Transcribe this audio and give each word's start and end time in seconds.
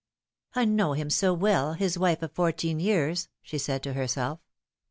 "I 0.55 0.65
know 0.65 0.93
him 0.93 1.11
so 1.11 1.31
well, 1.31 1.73
his 1.73 1.95
wife 1.95 2.23
of 2.23 2.31
fourteen 2.31 2.79
years," 2.79 3.29
she 3.43 3.59
said 3.59 3.83
to 3.83 3.93
herself. 3.93 4.39